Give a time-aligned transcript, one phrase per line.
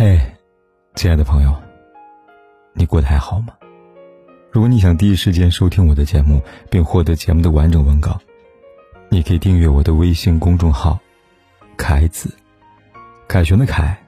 [0.00, 0.16] 嘿，
[0.94, 1.52] 亲爱的朋友，
[2.72, 3.52] 你过得还好吗？
[4.48, 6.40] 如果你想第一时间收听我的节目，
[6.70, 8.16] 并获得节目的完整文稿，
[9.08, 10.96] 你可以订阅我的微信公众号
[11.76, 12.32] “凯子”，
[13.26, 14.00] 凯旋的凯，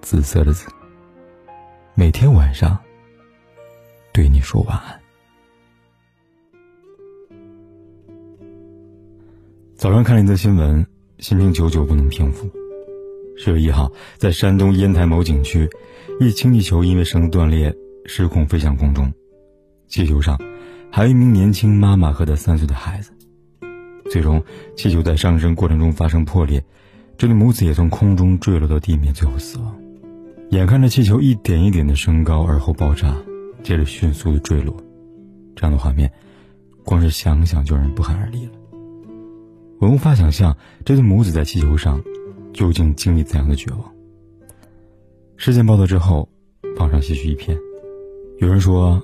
[0.00, 0.68] 紫色的紫。
[1.96, 2.78] 每天晚上
[4.12, 5.00] 对你说晚安。
[9.74, 10.86] 早上看了一则新闻，
[11.18, 12.48] 心情久久不能平复。
[13.40, 15.70] 十月一号，在山东烟台某景区，
[16.18, 17.72] 一氢气球因为绳断裂
[18.04, 19.12] 失控飞向空中，
[19.86, 20.36] 气球上
[20.90, 23.12] 还有一名年轻妈妈和她三岁的孩子。
[24.10, 24.42] 最终，
[24.74, 26.64] 气球在上升过程中发生破裂，
[27.16, 29.78] 这对母子也从空中坠落到地面，最后死亡。
[30.50, 33.14] 眼看着气球一点一点的升高，而后爆炸，
[33.62, 34.76] 接着迅速的坠落，
[35.54, 36.10] 这样的画面，
[36.84, 38.52] 光是想想就让人不寒而栗了。
[39.78, 42.02] 我无法想象这对母子在气球上。
[42.52, 43.94] 究竟经历怎样的绝望？
[45.36, 46.28] 事件报道之后，
[46.78, 47.56] 网上唏嘘一片。
[48.38, 49.00] 有人说，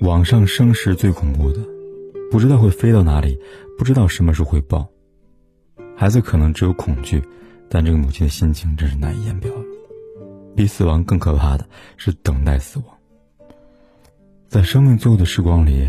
[0.00, 1.60] 网上生是最恐怖的，
[2.30, 3.38] 不知道会飞到哪里，
[3.76, 4.88] 不知道什么时候会爆。
[5.96, 7.22] 孩子可能只有恐惧，
[7.68, 9.50] 但这个母亲的心情真是难以言表。
[10.54, 12.86] 比死亡更可怕的是等待死亡。
[14.48, 15.88] 在生命最后的时光里，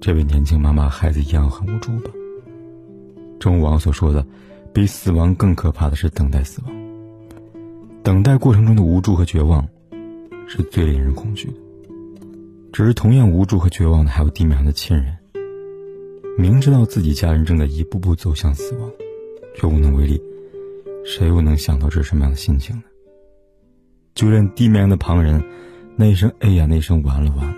[0.00, 2.10] 这位年轻妈妈孩子一样很无助吧？
[3.40, 4.24] 正如网所说的。
[4.76, 6.70] 比死亡更可怕的是等待死亡。
[8.02, 9.66] 等待过程中的无助和绝望，
[10.46, 11.54] 是最令人恐惧的。
[12.74, 15.16] 只是同样无助和绝望的还有地面上的亲人。
[16.36, 18.90] 明知道自己家人正在一步步走向死亡，
[19.54, 20.22] 却无能为力，
[21.06, 22.82] 谁又能想到这是什么样的心情呢？
[24.14, 25.42] 就连地面上的旁人，
[25.96, 27.56] 那一声“哎呀”，那一声“完了完了”，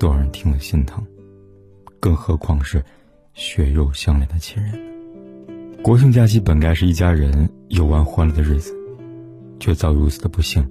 [0.00, 1.06] 都让人听了心疼，
[2.00, 2.82] 更何况是
[3.34, 4.91] 血肉相连的亲人。
[5.82, 8.72] 国庆假期本该是一家人游玩欢乐的日子，
[9.58, 10.64] 却遭遇如此的不幸。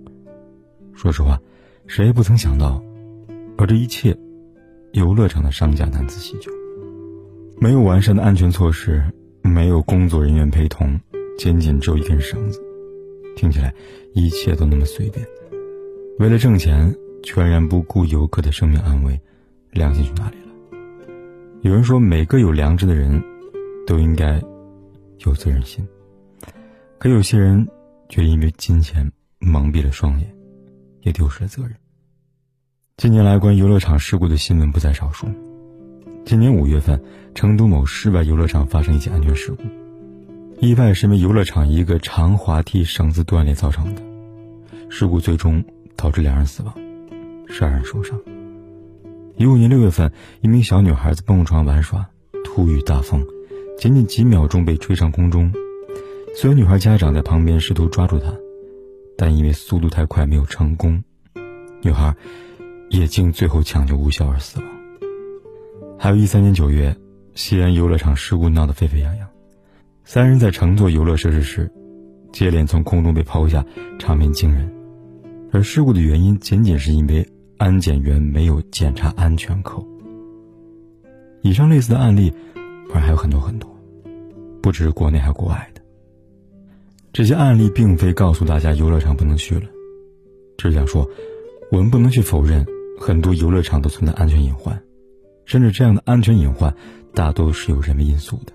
[0.94, 1.38] 说实话，
[1.86, 2.82] 谁也不曾想到，
[3.58, 4.18] 而这一切，
[4.94, 6.50] 游乐场的商家难辞其咎。
[7.60, 9.04] 没有完善的安全措施，
[9.42, 10.98] 没有工作人员陪同，
[11.38, 12.62] 仅仅只有一根绳子，
[13.36, 13.74] 听起来
[14.14, 15.28] 一切都那么随便。
[16.20, 19.20] 为了挣钱，全然不顾游客的生命安危，
[19.72, 20.54] 良心去哪里了？
[21.64, 23.22] 有人说，每个有良知的人，
[23.86, 24.42] 都应该。
[25.26, 25.88] 有责任心，
[26.98, 27.68] 可有些人
[28.10, 30.36] 却因为金钱蒙蔽了双眼，
[31.02, 31.76] 也丢失了责任。
[32.98, 35.28] 近年来，关于游乐场事故的新闻不在少数。
[36.26, 37.02] 今年五月份，
[37.36, 39.64] 成都某室外游乐场发生一起安全事故，
[40.60, 44.02] 意外是因为游乐场一个长滑梯绳子断裂造成的。
[44.90, 45.64] 事故最终
[45.96, 46.74] 导致两人死亡，
[47.48, 48.20] 十二人受伤。
[49.38, 50.12] 一五年六月份，
[50.42, 52.08] 一名小女孩子蹦床玩耍，
[52.44, 53.24] 突遇大风。
[53.82, 55.52] 仅仅几秒钟被吹上空中，
[56.36, 58.32] 所有女孩家长在旁边试图抓住她，
[59.18, 61.04] 但因为速度太快没有成功，
[61.82, 62.16] 女孩
[62.92, 64.68] 也经最后抢救无效而死亡。
[65.98, 66.96] 还有一三年九月，
[67.34, 69.28] 西安游乐场事故闹得沸沸扬扬，
[70.04, 71.68] 三人在乘坐游乐设施时，
[72.32, 73.66] 接连从空中被抛下，
[73.98, 74.72] 场面惊人。
[75.52, 77.28] 而事故的原因仅仅是因为
[77.58, 79.84] 安检员没有检查安全扣。
[81.42, 82.32] 以上类似的案例，
[82.94, 83.70] 而还有很多很多。
[84.62, 85.82] 不只是国内，还有国外的。
[87.12, 89.66] 这些案例并非告诉大家游乐场不能去了，
[90.58, 91.08] 只是想说，
[91.72, 92.66] 我们不能去否认
[93.00, 94.82] 很多游乐场都存在安全隐患，
[95.46, 96.74] 甚至这样的安全隐患
[97.14, 98.54] 大多是有人为因素的。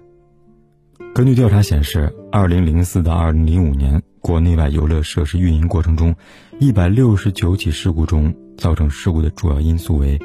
[1.13, 6.15] 根据调查显示，二零零四到二零零五年国内外游乐设施运营过程中，
[6.61, 10.19] 一百六十九起事故中，造成事故的主要因素为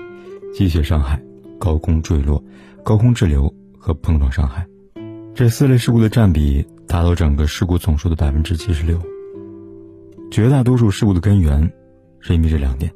[0.54, 1.22] 机械伤害、
[1.60, 2.42] 高空坠落、
[2.84, 4.66] 高空滞留和碰撞伤害。
[5.34, 9.02] 这四类事故的占比达到整个事故总数的百分之七十六。
[10.30, 11.74] 绝大多数事故的根源
[12.20, 12.94] 是因为这两点：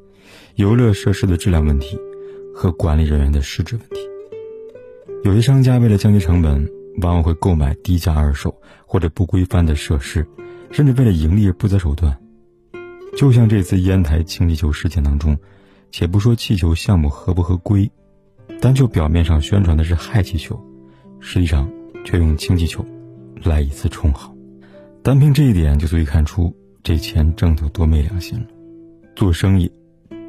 [0.56, 1.97] 游乐设施的质量问题
[2.53, 3.96] 和管理人员的失职问题。
[5.23, 6.69] 有些商家为了降低成本，
[7.02, 10.25] 往往会购买低价二手或者不规范的设施，
[10.72, 12.16] 甚至为了盈利而不择手段。
[13.17, 15.35] 就像这次烟台氢气球事件当中，
[15.90, 17.90] 且不说气球项目合不合规，
[18.61, 20.61] 单就表面上宣传的是氦气球，
[21.26, 21.68] 实际上。
[22.08, 22.86] 却用氢气球
[23.44, 24.32] 来以次充好，
[25.02, 28.46] 单凭这一点就足以看出这钱挣得多没良心了。
[29.16, 29.72] 做生意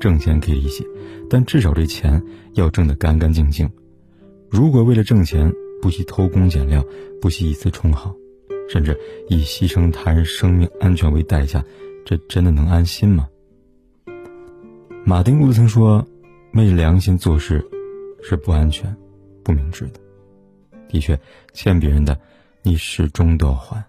[0.01, 0.83] 挣钱可以理解，
[1.29, 2.23] 但至少这钱
[2.55, 3.71] 要挣得干干净净。
[4.49, 5.53] 如果为了挣钱
[5.83, 6.83] 不惜偷工减料，
[7.21, 8.15] 不惜以次充好，
[8.71, 8.99] 甚至
[9.29, 11.63] 以牺牲他人生命安全为代价，
[12.07, 13.29] 这真的能安心吗？
[15.05, 16.03] 马丁路德曾说
[16.53, 17.63] ：“昧良心做事
[18.23, 18.97] 是不安全、
[19.45, 20.01] 不明智的。”
[20.89, 21.19] 的确，
[21.53, 22.19] 欠别人的，
[22.63, 23.85] 你始终都要还。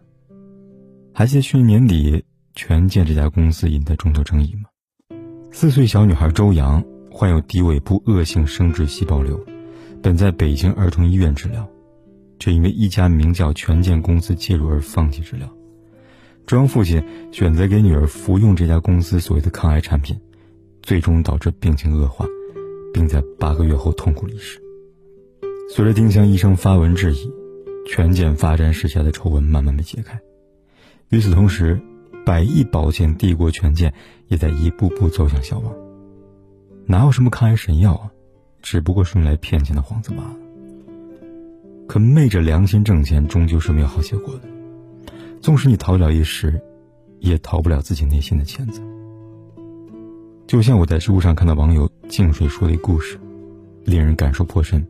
[1.13, 2.23] 还记得去年年底
[2.55, 4.69] 权健这家公司引得众多争议吗？
[5.51, 9.43] 四岁小女孩周洋患有低尾部恶性生殖细胞瘤，
[10.01, 11.67] 本在北京儿童医院治疗，
[12.39, 15.47] 却因为一家名叫权健公司介入而放弃治疗。
[16.45, 20.15] 周洋父亲选择给女儿服用这家公司所谓的抗癌产品，
[20.83, 22.25] 最终导致病情恶化，
[22.93, 24.61] 并在八个月后痛苦离世。
[25.69, 27.29] 随着丁香医生发文质疑，
[27.85, 30.17] 权健发展史下的丑闻慢慢被揭开。
[31.09, 31.79] 与此同时，
[32.25, 33.93] 百亿保健帝国权健
[34.27, 35.75] 也在一步步走向消亡。
[36.85, 38.09] 哪有什么抗癌神药啊，
[38.61, 40.35] 只不过是用来骗钱的幌子罢了。
[41.85, 44.41] 可昧着良心挣钱，终究是没有好结果的。
[45.41, 46.61] 纵使你逃得了一时，
[47.19, 48.81] 也逃不了自己内心的谴责。
[50.47, 53.19] 就像我在知乎上看到网友静水说的一故事，
[53.83, 54.85] 令人感受颇深。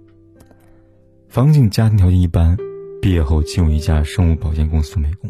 [1.38, 2.58] 方静家庭条件一般，
[3.00, 5.30] 毕业后进入一家生物保健公司做美工。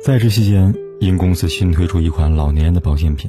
[0.00, 3.28] 在职期间，因公司新推出一款老年人的保健品，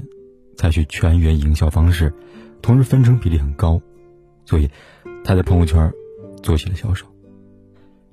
[0.56, 2.13] 采取全员营销方式，
[2.62, 3.81] 同时分成比例很高，
[4.45, 4.69] 所以
[5.24, 5.91] 他在朋友圈
[6.44, 7.07] 做起了销售。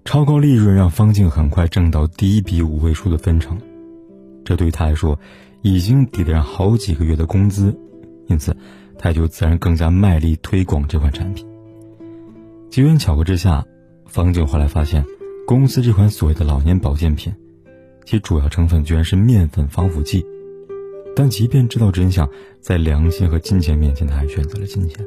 [0.06, 3.58] 超高利润让方静很快挣到第一笔五位数的分成，
[4.42, 5.20] 这对于他来说
[5.60, 7.78] 已经抵得上好几个月的工资，
[8.28, 8.56] 因此
[8.98, 11.46] 他也就自然更加卖力推广这款产品。
[12.70, 13.64] 机缘巧合之下，
[14.06, 15.04] 方静后来发现，
[15.46, 17.32] 公司这款所谓的老年保健品，
[18.04, 20.24] 其主要成分居然是面粉防腐剂。
[21.14, 22.28] 但即便知道真相，
[22.60, 25.02] 在良心和金钱面前，他还选择了金钱。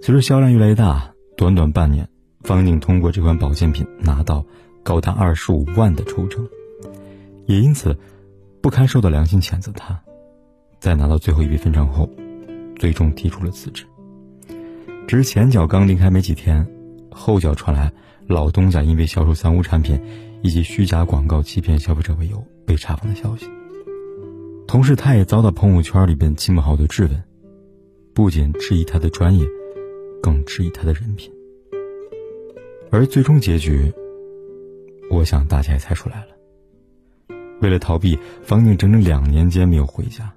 [0.00, 2.08] 随着销量越来越大，短短半年，
[2.42, 4.42] 方静通过这款保健品拿到
[4.82, 6.48] 高达二十五万的抽成，
[7.44, 7.94] 也因此
[8.62, 9.70] 不堪受到良心谴责。
[9.72, 10.00] 他，
[10.80, 12.08] 在拿到最后一笔分成后，
[12.78, 13.84] 最终提出了辞职。
[15.06, 16.66] 只是前脚刚离开没几天，
[17.12, 17.92] 后脚传来
[18.26, 20.00] 老东家因为销售三无产品
[20.42, 23.48] 以及虚假广告欺骗消费者为由被查封的消息。
[24.66, 27.22] 同时，他也遭到朋友圈里边亲朋好友的质问，
[28.12, 29.46] 不仅质疑他的专业，
[30.20, 31.30] 更质疑他的人品。
[32.90, 33.92] 而最终结局，
[35.08, 36.26] 我想大家也猜出来了。
[37.60, 40.32] 为了逃避，方静整整两年间没有回家，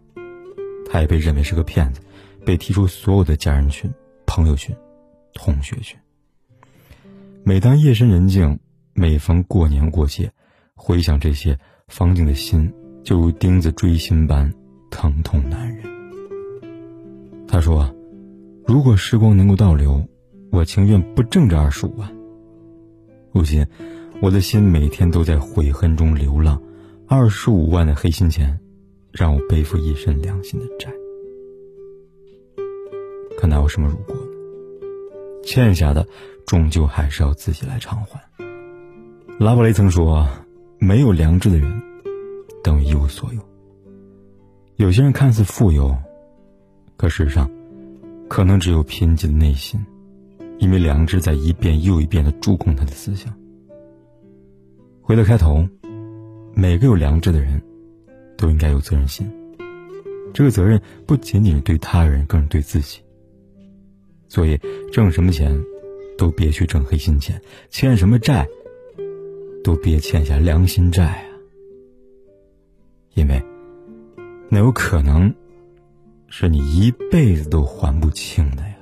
[0.88, 2.01] 他也被认为是个骗子，
[2.45, 3.92] 被踢出所有的家人群。
[4.39, 4.74] 朋友群、
[5.33, 6.00] 同学群。
[7.44, 8.57] 每当夜深人静，
[8.94, 10.31] 每逢过年过节，
[10.75, 11.59] 回想这些，
[11.89, 14.50] 方静的心就如钉子锥心般
[14.89, 15.83] 疼痛难忍。
[17.50, 17.94] 他说
[18.65, 20.07] ：“如果时光能够倒流，
[20.53, 22.09] 我情愿不挣这二十五万。
[23.33, 23.68] 如今，
[24.21, 26.63] 我的心每天都在悔恨中流浪，
[27.07, 28.57] 二十五万的黑心钱，
[29.12, 30.89] 让我背负一身良心的债。”
[33.38, 34.15] 可哪有什么如果？
[35.50, 36.06] 欠下的，
[36.46, 38.22] 终究还是要自己来偿还。
[39.40, 40.30] 拉布雷曾说
[40.78, 41.81] ：“没有良知的人，
[42.63, 43.42] 等于一无所有。”
[44.78, 45.98] 有些人看似富有，
[46.98, 47.50] 可事实上，
[48.28, 49.84] 可能只有贫瘠的内心，
[50.60, 53.34] 因为良知在一遍又一遍的蛀空他的思想。
[55.01, 55.68] 回到开头，
[56.54, 57.60] 每个有良知的人，
[58.38, 59.28] 都应该有责任心。
[60.31, 63.00] 这个责任不仅仅是对他人，更是对自己。
[64.29, 64.57] 所以，
[64.93, 65.59] 挣什么钱，
[66.17, 67.35] 都别去挣黑心钱；
[67.69, 68.47] 欠什么债，
[69.63, 71.25] 都别欠下良心债啊！
[73.15, 73.43] 因为，
[74.48, 75.33] 那有可能
[76.29, 78.75] 是你一辈子都还不清的呀。